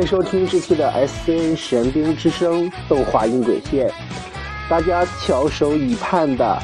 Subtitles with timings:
[0.00, 3.92] 欢迎收听这期的 S N 神兵之声动画音轨线，
[4.66, 6.58] 大家翘首以盼的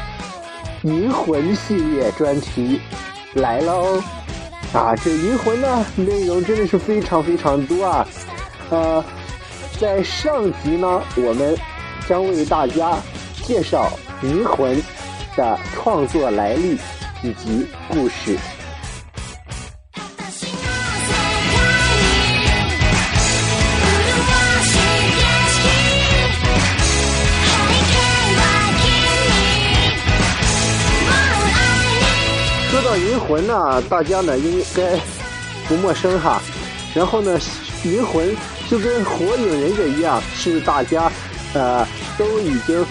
[0.89, 2.80] 《银魂》系列专题
[3.34, 4.01] 来喽！
[4.73, 8.09] 啊，这《银魂》呢，内容真的是非常非常多啊！
[8.70, 9.05] 呃，
[9.79, 11.55] 在上集呢，我们
[12.09, 12.96] 将为大家
[13.43, 13.93] 介绍
[14.27, 14.74] 《银魂》
[15.37, 16.79] 的创作来历
[17.23, 18.38] 以及故事。
[33.27, 34.98] 魂呢，大家呢应该
[35.69, 36.41] 不陌生哈。
[36.95, 37.39] 然后呢，
[37.85, 38.35] 银魂
[38.71, 41.10] 就跟火影忍者一样，是大家
[41.52, 42.85] 呃都已经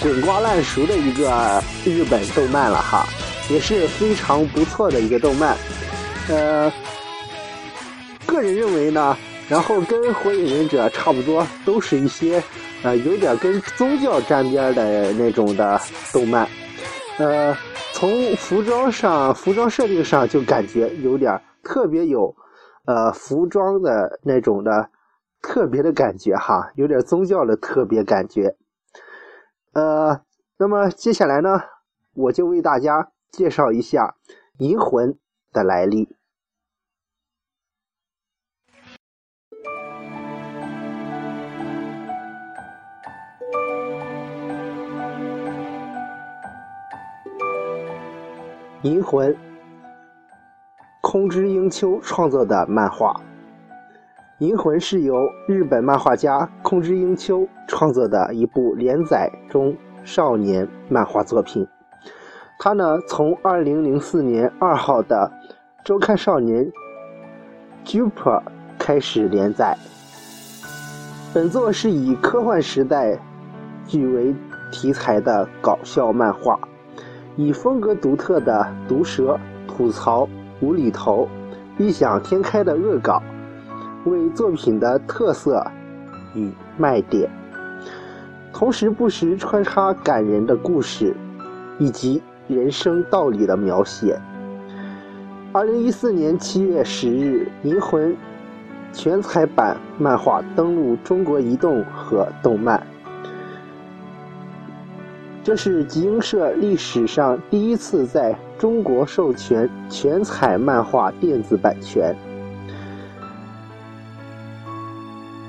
[0.00, 3.06] 滚瓜烂熟的一个日本动漫了哈，
[3.50, 5.56] 也是非常不错的一个动漫。
[6.28, 6.72] 呃，
[8.24, 9.16] 个人认为呢，
[9.48, 12.42] 然后跟火影忍者差不多，都是一些
[12.82, 15.80] 呃有点跟宗教沾边的那种的
[16.12, 16.48] 动漫，
[17.18, 17.56] 呃。
[18.00, 22.34] 从服装上、服装设定上就感觉有点特别有，
[22.86, 24.88] 呃，服装的那种的
[25.42, 28.56] 特别的感觉哈，有点宗教的特别感觉。
[29.74, 30.22] 呃，
[30.56, 31.60] 那么接下来呢，
[32.14, 34.14] 我就为大家介绍一下
[34.56, 35.18] 银魂
[35.52, 36.06] 的来历。
[48.82, 49.30] 《银魂》
[51.02, 53.12] 空之英秋创作的漫画，
[54.38, 55.14] 《银魂》是由
[55.46, 61.68] 日本漫画家空之英秋创作的一部连载中少年漫画作品。
[62.58, 65.30] 他呢，从二零零四年二号的
[65.84, 66.72] 周刊少年
[67.84, 68.42] Jupiter
[68.78, 69.76] 开始连载。
[71.34, 73.18] 本作是以科幻时代
[73.86, 74.34] 剧为
[74.72, 76.58] 题材的搞笑漫画。
[77.36, 80.28] 以风格独特的毒舌、吐槽、
[80.60, 81.28] 无厘头、
[81.78, 83.22] 异想天开的恶搞
[84.04, 85.66] 为作品的特色
[86.34, 87.30] 与卖点，
[88.52, 91.14] 同时不时穿插感人的故事
[91.78, 94.20] 以及人生道理的描写。
[95.52, 98.12] 二零一四年七月十日，《银魂》
[98.92, 102.86] 全彩版漫画登陆中国移动和动漫。
[105.42, 112.14] 这是集英社历史上第一次在中国授权全彩漫画电子版权。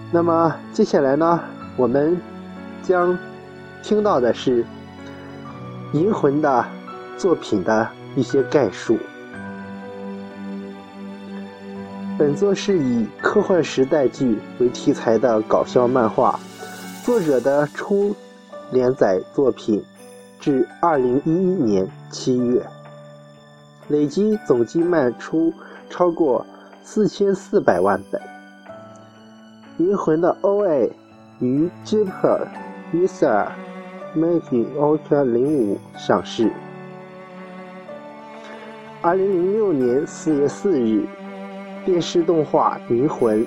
[0.09, 1.39] 那么接下来呢，
[1.75, 2.17] 我们
[2.81, 3.17] 将
[3.83, 4.63] 听到的是
[5.91, 6.65] 《银魂》的
[7.17, 7.85] 作品的
[8.15, 8.97] 一些概述。
[12.17, 16.39] 本作是以科幻时代剧为题材的搞笑漫画，
[17.03, 18.15] 作者的初。
[18.71, 19.83] 连载作品
[20.39, 22.65] 至二零一一年七月，
[23.89, 25.53] 累计总计卖出
[25.89, 26.45] 超过
[26.81, 28.21] 四千四百万本。
[29.83, 30.91] 《银魂》的 OA
[31.39, 32.47] 于 Jupiter
[32.93, 33.47] User
[34.15, 36.51] Making Ultra 零五上市。
[39.01, 41.05] 二零零六年四月四日，
[41.83, 43.45] 电视动画《银魂》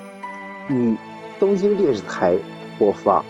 [0.67, 0.97] 于
[1.39, 2.37] 东京电视台
[2.77, 3.23] 播放。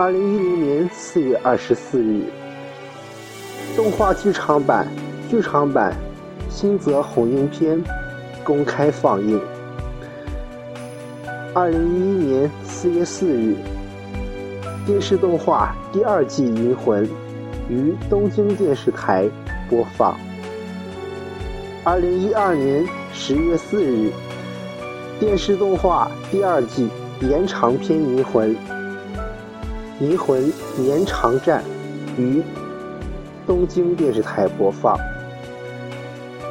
[0.00, 2.22] 二零一零年四月二十四日，
[3.74, 4.86] 动画剧场版
[5.28, 5.92] 剧场版
[6.48, 7.82] 新泽红樱篇
[8.44, 9.40] 公开放映。
[11.52, 13.56] 二零一一年四月四日，
[14.86, 17.04] 电视动画第二季《银魂》
[17.68, 19.28] 于东京电视台
[19.68, 20.16] 播放。
[21.82, 24.12] 二零一二年十月四日，
[25.18, 26.88] 电视动画第二季
[27.20, 28.54] 延长篇《银魂》。
[30.00, 30.40] 《银魂》
[30.80, 31.60] 延长战
[32.16, 32.40] 于
[33.44, 34.96] 东京电视台播放。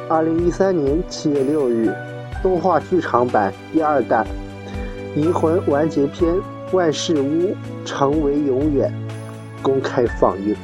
[0.06, 1.90] 二零一三年七月六日，
[2.42, 4.26] 动画剧场版第二弹
[5.18, 6.34] 《银魂》完结篇
[6.72, 7.56] 《万事屋
[7.86, 8.92] 成为永远》
[9.62, 10.54] 公开放映。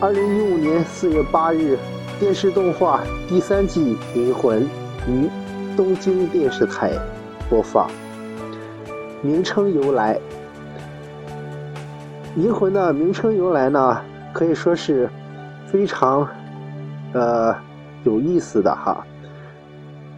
[0.00, 1.78] 二零一五年四月八日，
[2.18, 4.62] 电视动画第三季《银魂》
[5.08, 5.28] 于
[5.76, 6.90] 东京电视台
[7.48, 7.88] 播放。
[9.22, 10.18] 名称由来。
[12.36, 14.04] 银魂的名称由来呢，
[14.34, 15.08] 可以说是
[15.66, 16.28] 非常
[17.14, 17.56] 呃
[18.04, 19.06] 有意思的哈。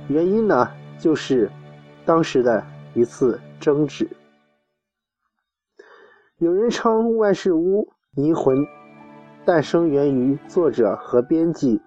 [0.09, 0.69] 原因呢，
[0.99, 1.49] 就是
[2.05, 4.09] 当时的一次争执。
[6.39, 8.57] 有人称万事屋银魂
[9.45, 11.81] 诞生源于作者和编辑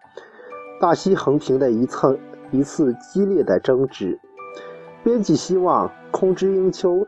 [0.80, 2.18] 大西横平的一次
[2.52, 4.18] 一次激烈的争执。
[5.04, 7.00] 编辑希望《空知英秋》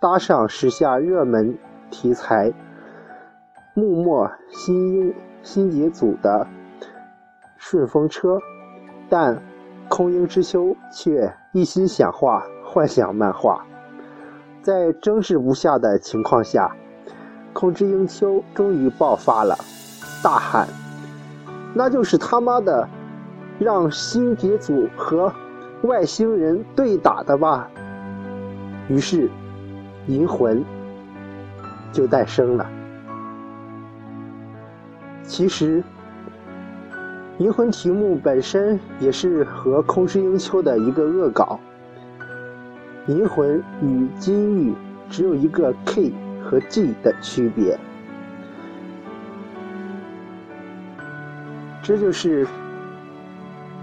[0.00, 1.58] 搭上时下热门
[1.92, 2.52] 题材
[3.74, 6.44] “幕末新英新节组”的
[7.56, 8.40] 顺风车，
[9.08, 9.40] 但
[9.88, 13.64] 空英之秋却一心想画幻想漫画，
[14.60, 16.74] 在争执不下的情况下，
[17.52, 19.56] 空之英秋终于爆发了，
[20.24, 20.66] 大喊
[21.72, 22.88] ：“那就是他妈的
[23.60, 25.32] 让新节组和！”
[25.82, 27.68] 外星人对打的吧，
[28.88, 29.28] 于是
[30.06, 30.60] 《银魂》
[31.92, 32.68] 就诞生了。
[35.22, 35.80] 其实，
[37.38, 41.60] 《银魂》题目本身也是和《空之英丘》的一个恶搞，
[43.12, 44.74] 《银魂》与金玉
[45.08, 46.12] 只有一个 K
[46.44, 47.78] 和 G 的区别，
[51.82, 52.46] 这就是。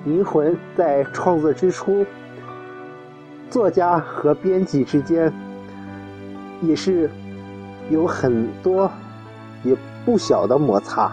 [0.10, 2.06] 《银魂》在创作之初，
[3.50, 5.32] 作家和编辑之间
[6.62, 7.10] 也是
[7.90, 8.92] 有很多
[9.64, 9.76] 也
[10.06, 11.12] 不小的摩擦。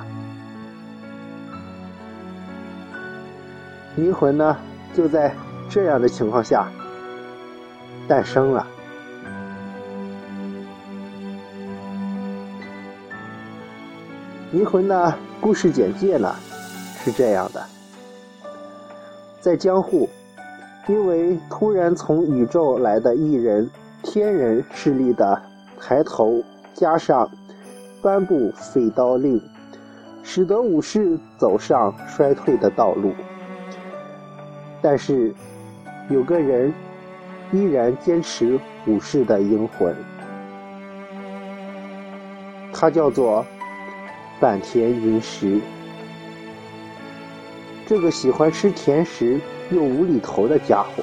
[4.01, 4.57] 《灵魂》呢，
[4.95, 5.35] 就在
[5.71, 6.69] 这样的情况下
[8.07, 8.67] 诞生了。
[14.59, 16.35] 《灵魂》的故事简介呢，
[17.03, 17.65] 是这样的。
[19.41, 20.09] 在江户，
[20.89, 23.71] 因为突然从宇宙来的异人
[24.03, 25.41] 天人势力的
[25.81, 26.43] 抬头，
[26.77, 27.31] 加上
[28.03, 29.41] 颁布废刀令，
[30.23, 33.15] 使得武士走上衰退的道路。
[34.83, 35.35] 但是，
[36.11, 36.73] 有个人
[37.51, 39.97] 依然坚持武士的英魂，
[42.75, 43.43] 他叫做
[44.39, 45.59] 坂田银时。
[47.87, 49.41] 这个喜欢吃甜食
[49.71, 51.03] 又无厘头的家伙，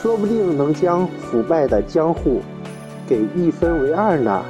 [0.00, 2.40] 说不定能将腐败的江户
[3.08, 4.44] 给一分为二呢。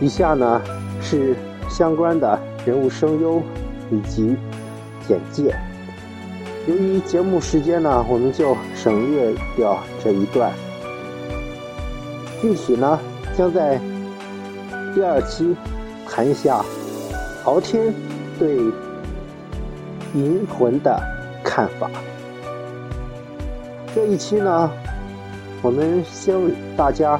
[0.00, 0.62] 以下呢
[1.02, 1.34] 是
[1.68, 3.42] 相关的人物声优
[3.90, 4.36] 以及
[5.08, 5.54] 简介。
[6.66, 10.52] 由于节目时间呢，我们就省略掉这一段。
[12.40, 12.98] 具体呢，
[13.36, 13.78] 将在
[14.94, 15.54] 第二期。
[16.06, 16.64] 谈一下
[17.44, 17.92] 敖天
[18.38, 18.56] 对
[20.14, 20.96] 《银魂》的
[21.42, 21.90] 看法。
[23.94, 24.68] 这一期呢，
[25.62, 27.16] 我们先为大家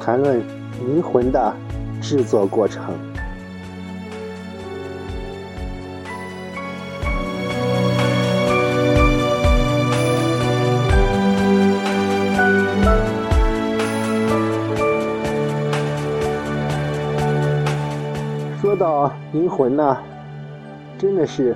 [0.00, 0.40] 谈论
[0.84, 1.54] 《银魂》的
[2.02, 2.82] 制作过程。
[18.60, 19.96] 说到银魂呢，
[20.98, 21.54] 真的是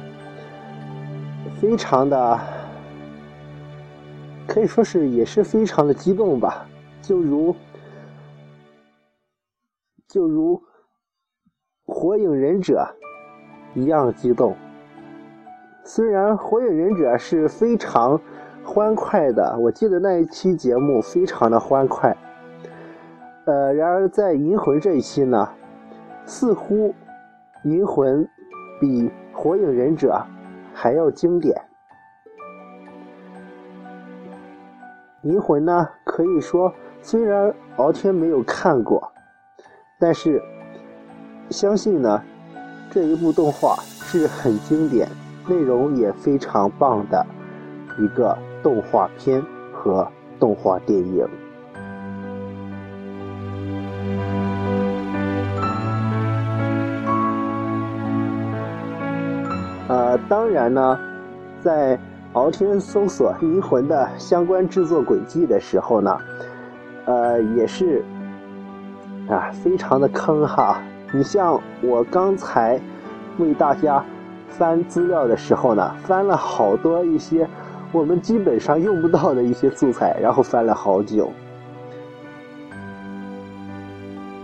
[1.61, 2.41] 非常的，
[4.55, 6.65] 可以说是也是非常的激动吧，
[7.03, 7.57] 就如
[10.07, 10.63] 就如
[11.85, 12.87] 火影忍者
[13.75, 14.55] 一样激动。
[15.83, 18.21] 虽然火影忍者是非常
[18.65, 22.17] 欢快的，我记得那一期节目非常的欢快，
[23.47, 25.49] 呃，然而在银魂这一期呢，
[26.25, 26.95] 似乎。
[27.65, 28.29] 银魂
[28.79, 30.23] 比火影忍者
[30.75, 31.61] 还要经典。
[35.25, 39.11] 银魂呢，可以说虽然敖天没有看过，
[39.99, 40.41] 但是
[41.49, 42.23] 相信呢，
[42.91, 45.09] 这一部动画是很经典、
[45.49, 47.25] 内容也非常棒的
[47.99, 50.07] 一个动画片和
[50.39, 51.27] 动画电影。
[60.29, 60.99] 当然呢，
[61.61, 61.99] 在
[62.35, 66.19] 敖天搜索《银魂》的相关制作轨迹的时候呢，
[67.05, 68.05] 呃，也是
[69.29, 70.83] 啊，非常的坑哈。
[71.13, 72.81] 你像我刚才
[73.39, 74.05] 为大家
[74.49, 77.49] 翻资料的时候呢，翻了好多一些
[77.93, 81.31] 我们基本上用不到的一些素材，然后翻了好久。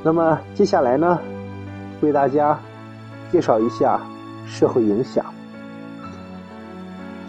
[0.05, 1.19] 那么接下来呢，
[2.03, 2.57] 为大家
[3.33, 4.01] 介绍一下
[4.47, 5.25] 社会影响。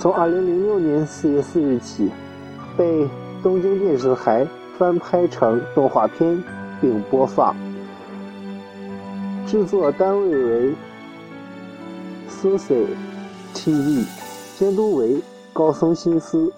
[0.02, 2.10] 从二零零六年四月四日起，
[2.76, 3.08] 被
[3.44, 6.44] 东京电视台翻拍成动画片
[6.82, 7.56] 并播放。
[9.46, 10.76] 制作单位为
[12.28, 12.88] Susi
[13.54, 14.04] TV，
[14.58, 15.22] 监督为
[15.54, 16.52] 高松新司、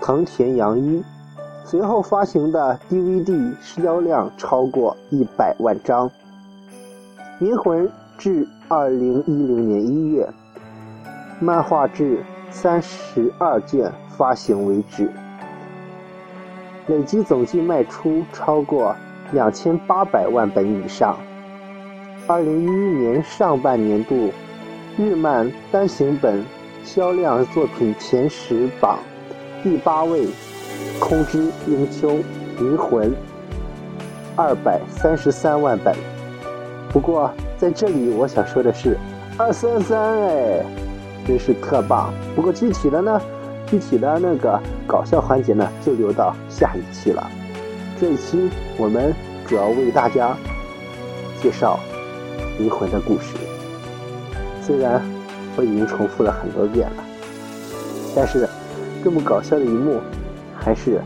[0.00, 1.04] 藤田洋一。
[1.64, 6.10] 随后发行的 DVD 销量超过一百万张。
[7.46, 7.88] 《银魂》
[8.18, 10.28] 至二零一零年一月，
[11.38, 15.10] 漫画至三十二卷发行为止，
[16.86, 18.96] 累计总计卖出超过
[19.32, 21.18] 两千八百万本以上。
[22.26, 24.32] 二零一一年上半年度
[24.96, 26.42] 日漫单行本
[26.82, 28.98] 销量作品前十榜
[29.62, 30.26] 第八位，
[30.98, 32.10] 《空之英秋》
[32.64, 33.10] 《银魂》
[34.36, 35.94] 二百三十三万本。
[36.88, 38.96] 不过在这里我想说的是，
[39.36, 40.64] 二三三哎，
[41.26, 42.12] 真是特棒。
[42.34, 43.20] 不过具体的呢，
[43.66, 47.26] 具体的那个搞笑环节呢，就留到下一期了。
[48.00, 49.14] 这一期我们
[49.46, 50.36] 主要为大家
[51.42, 51.78] 介绍。
[52.58, 53.34] 灵魂的故事，
[54.62, 55.02] 虽然
[55.56, 57.04] 我已经重复了很多遍了，
[58.14, 58.48] 但是
[59.04, 60.00] 这么搞笑的一幕
[60.58, 60.98] 还是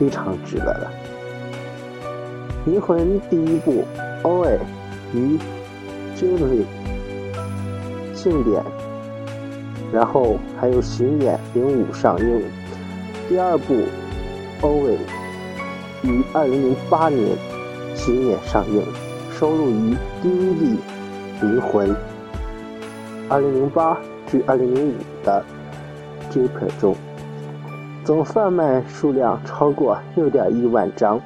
[0.00, 0.90] 非常值得的。
[2.64, 3.84] 灵魂第一部
[4.24, 4.58] O.A.
[5.14, 5.38] 与
[6.16, 6.64] July
[8.12, 8.60] 庆典，
[9.92, 12.42] 然后还有巡演零五上映。
[13.28, 13.74] 第二部
[14.62, 14.98] O.A.
[16.02, 17.36] 于二零零八年
[17.94, 18.82] 巡演上映，
[19.32, 20.76] 收录于 DVD。
[21.42, 21.94] 灵魂，
[23.28, 25.44] 二零零八至二零零五的
[26.30, 26.94] j p 中，
[28.04, 31.20] 总贩卖数量超过六点一万张，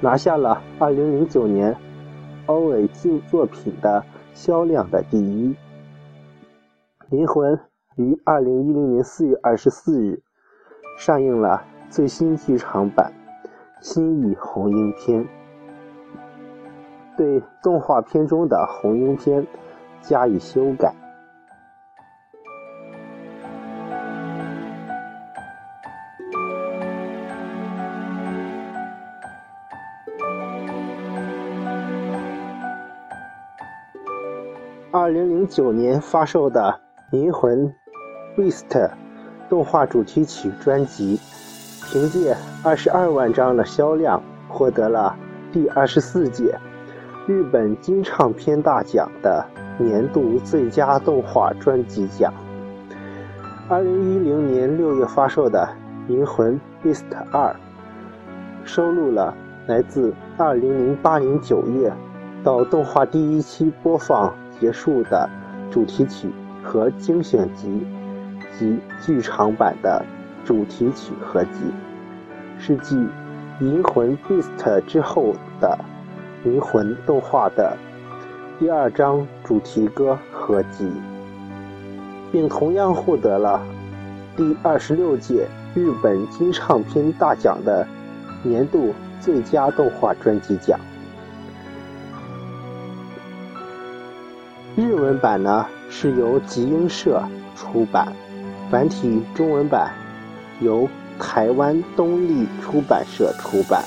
[0.00, 1.74] 拿下了二零零九年
[2.46, 5.52] OVA 旧作品的销量的第一。
[7.14, 7.60] 灵魂
[7.94, 10.20] 于二零一零年四月二十四日
[10.98, 13.12] 上映了最新剧场版
[13.80, 15.22] 《新意红樱篇》。
[17.16, 19.46] 对动画片中的红樱篇
[20.00, 20.92] 加以修改。
[34.90, 36.80] 二零零九年发售的
[37.14, 37.72] 《银魂
[38.36, 38.68] Beast》
[39.48, 41.20] 动画主题曲专辑，
[41.86, 45.14] 凭借二十二万张的销量，获得了
[45.52, 46.58] 第二十四届。
[47.26, 49.46] 日本金唱片大奖的
[49.78, 52.34] 年度最佳动画专辑奖。
[53.68, 55.68] 二零一零年六月发售的
[56.12, 57.48] 《银魂 Beast 二》，
[58.64, 59.34] 收录了
[59.66, 61.92] 来自二零零八年九月
[62.42, 65.30] 到动画第一期播放结束的
[65.70, 66.30] 主题曲
[66.64, 67.86] 和精选集
[68.58, 70.04] 及剧场版的
[70.44, 71.60] 主题曲合集，
[72.58, 72.96] 是继
[73.60, 74.48] 《银魂 Beast》
[74.86, 75.78] 之后的。
[76.46, 77.74] 《灵魂》动画的
[78.58, 80.92] 第二张主题歌合集，
[82.30, 83.62] 并同样获得了
[84.36, 87.88] 第二十六届日本金唱片大奖的
[88.42, 88.92] 年度
[89.22, 90.78] 最佳动画专辑奖。
[94.76, 97.22] 日文版呢是由集英社
[97.54, 98.12] 出版，
[98.72, 99.92] 繁体中文版
[100.60, 103.84] 由台湾东立出版社出版。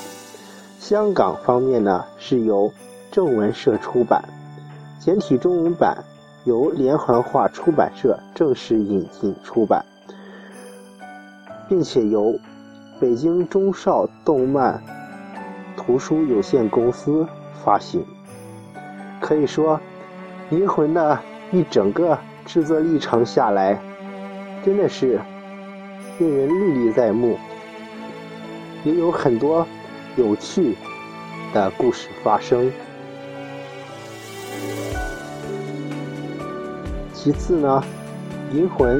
[0.79, 2.71] 香港方面呢是由
[3.11, 4.23] 正文社出版，
[4.97, 5.97] 简体中文版
[6.45, 9.83] 由连环画出版社正式引进出版，
[11.67, 12.39] 并且由
[12.97, 14.81] 北京中少动漫
[15.75, 17.27] 图书有限公司
[17.61, 18.05] 发行。
[19.19, 19.75] 可以说，
[20.49, 21.19] 《银魂》的
[21.51, 23.79] 一整个制作历程下来，
[24.65, 25.19] 真的是
[26.19, 27.37] 令人历历在目，
[28.83, 29.65] 也有很多。
[30.17, 30.75] 有趣
[31.53, 32.71] 的故事发生。
[37.13, 37.83] 其次呢，
[38.55, 38.99] 《银魂》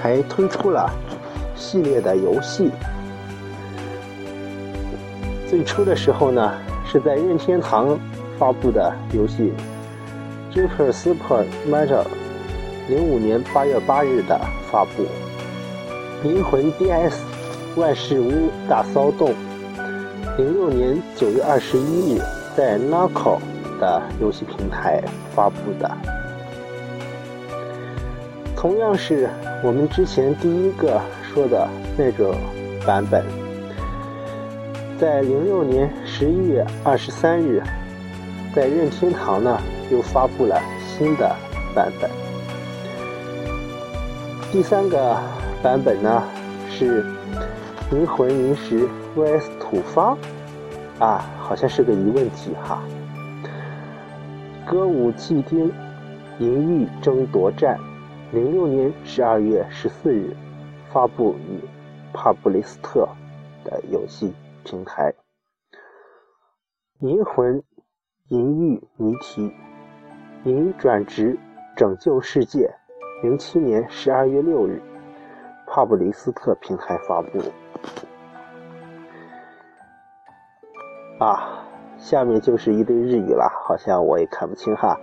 [0.00, 0.90] 还推出了
[1.54, 2.70] 系列的游戏。
[5.46, 6.54] 最初的时候呢，
[6.86, 7.98] 是在任天堂
[8.38, 9.52] 发布的游戏
[10.54, 12.02] 《Super Super Mario》，
[12.86, 14.38] 零五年八月八日的
[14.70, 15.06] 发布，
[16.28, 17.12] 《银魂 DS》
[17.80, 19.32] 万事屋大骚动。
[20.36, 22.20] 零六年九月二十一日，
[22.54, 23.38] 在 n a c o
[23.80, 25.02] 的游戏平台
[25.34, 25.90] 发布的，
[28.54, 29.30] 同样是
[29.64, 31.00] 我们之前第一个
[31.32, 31.66] 说的
[31.96, 32.34] 那个
[32.86, 33.24] 版本，
[35.00, 37.62] 在零六年十一月二十三日，
[38.54, 39.58] 在任天堂呢
[39.92, 41.36] 又发布了新的
[41.74, 42.10] 版本。
[44.50, 45.16] 第三个
[45.62, 46.22] 版本呢
[46.68, 47.04] 是
[47.94, 48.88] 《银魂银石》。
[49.14, 50.16] vs 土方
[50.98, 52.82] 啊，好像是个疑问题哈。
[54.66, 55.70] 歌舞伎町
[56.38, 57.78] 银玉争夺战，
[58.32, 60.34] 零六年十二月十四日
[60.90, 61.60] 发布于
[62.14, 63.06] 帕布雷斯特
[63.64, 64.32] 的游戏
[64.64, 65.12] 平台。
[67.00, 67.62] 银魂
[68.28, 69.52] 银玉谜题
[70.44, 71.38] 银转职
[71.76, 72.68] 拯救世界，
[73.22, 74.82] 零七年十二月六日，
[75.68, 77.38] 帕布里斯特平台发布。
[81.20, 81.64] 啊，
[81.96, 84.98] 下面就是一堆日语了，好像我也看不清哈。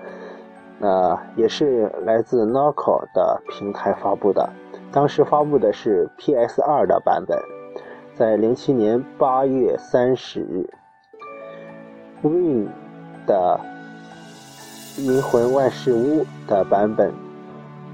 [0.81, 4.49] 呃，也是来自 Naco 的平台发布的，
[4.91, 7.39] 当时发布的是 PS 二的版本，
[8.13, 10.69] 在零七年八月三十日
[12.23, 12.67] ，Win
[13.25, 13.57] 的
[14.99, 17.11] 《银魂万事屋》的版本，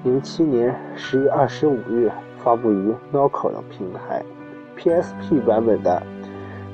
[0.03, 2.11] 零七年十月二十五日
[2.43, 4.23] 发布于 Noco 的平台
[4.77, 6.01] ，PSP 版本的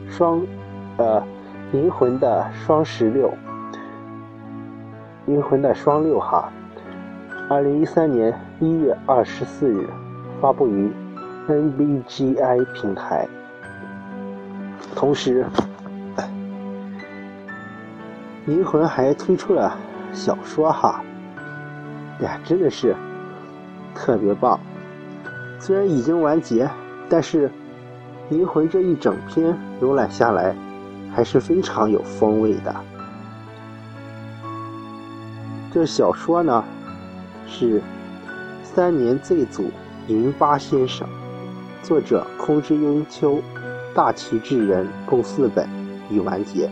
[0.09, 0.41] 双
[0.97, 1.21] 呃。
[1.73, 3.33] 银魂的双十六，
[5.27, 6.51] 银魂的双六哈，
[7.49, 9.87] 二零一三年一月二十四日
[10.41, 10.91] 发布于
[11.47, 13.25] NBGI 平台。
[14.93, 15.45] 同时，
[18.47, 19.73] 银魂还推出了
[20.13, 21.03] 小说哈，
[22.21, 22.95] 呀，真的是
[23.95, 24.59] 特别棒。
[25.59, 26.69] 虽然已经完结，
[27.09, 27.51] 但是
[28.29, 30.55] 银魂这一整篇浏览下来。
[31.13, 32.73] 还是非常有风味的。
[35.73, 36.63] 这小说呢，
[37.45, 37.81] 是
[38.63, 39.69] 三年 Z 组
[40.07, 41.05] 银八先生，
[41.83, 43.41] 作者空之英秋、
[43.93, 45.67] 大崎智人共四本
[46.09, 46.69] 已完结。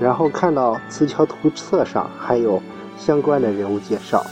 [0.00, 2.60] 然后看到词条图册上还有
[2.96, 4.24] 相关的人物介绍，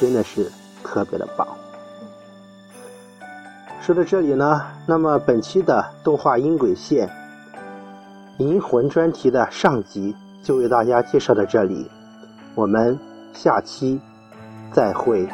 [0.00, 0.50] 真的是
[0.82, 1.46] 特别的棒。
[3.82, 7.08] 说到这里呢，那么本期的动画音轨线。
[8.38, 11.90] 银魂专题的上集就为大家介绍到这里，
[12.54, 12.98] 我们
[13.34, 14.00] 下期
[14.72, 15.28] 再会。